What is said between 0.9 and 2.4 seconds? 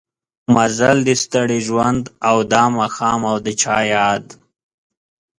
د ستړي ژوند او